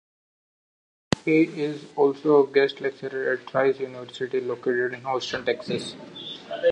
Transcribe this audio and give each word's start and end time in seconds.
He 1.25 1.43
is 1.43 1.85
also 1.95 2.43
a 2.47 2.51
guest 2.51 2.81
lecturer 2.81 3.33
at 3.33 3.53
Rice 3.53 3.79
University, 3.79 4.41
located 4.41 4.93
in 4.93 5.01
Houston, 5.03 5.45
Texas. 5.45 5.93